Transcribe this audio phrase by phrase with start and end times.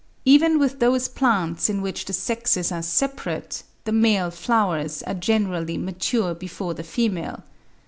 [0.21, 0.21] (6.
[0.25, 5.77] Even with those plants in which the sexes are separate, the male flowers are generally
[5.77, 7.43] mature before the female.